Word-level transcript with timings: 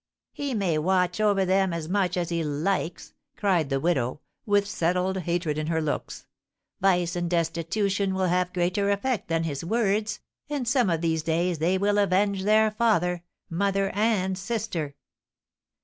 "He 0.33 0.55
may 0.55 0.79
watch 0.79 1.19
over 1.21 1.45
them 1.45 1.73
as 1.73 1.87
much 1.87 2.17
as 2.17 2.29
he 2.29 2.43
likes," 2.43 3.13
cried 3.37 3.69
the 3.69 3.79
widow, 3.79 4.21
with 4.47 4.67
settled 4.67 5.17
hatred 5.19 5.59
in 5.59 5.67
her 5.67 5.79
looks, 5.79 6.25
"vice 6.79 7.15
and 7.15 7.29
destitution 7.29 8.15
will 8.15 8.25
have 8.25 8.51
greater 8.51 8.89
effect 8.89 9.27
than 9.27 9.43
his 9.43 9.63
words, 9.63 10.19
and 10.49 10.67
some 10.67 10.89
of 10.89 11.01
these 11.01 11.21
days 11.21 11.59
they 11.59 11.77
will 11.77 11.99
avenge 11.99 12.45
their 12.45 12.71
father, 12.71 13.21
mother, 13.47 13.91
and 13.91 14.39
sister!" 14.39 14.95